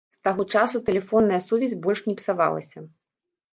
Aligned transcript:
З 0.17 0.27
таго 0.27 0.45
часу 0.59 0.81
тэлефонная 0.87 1.39
сувязь 1.49 1.77
больш 1.85 2.03
не 2.11 2.17
псавалася. 2.25 2.79